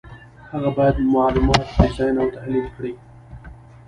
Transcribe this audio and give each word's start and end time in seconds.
هغه 0.51 0.69
باید 0.77 0.95
معلومات 1.15 1.63
ډیزاین 1.77 2.15
او 2.21 2.27
تحلیل 2.35 2.67
کړي. 2.75 2.93